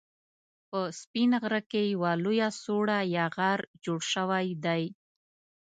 [0.69, 4.83] په سپين غره کې يوه لويه سوړه يا غار جوړ شوی دی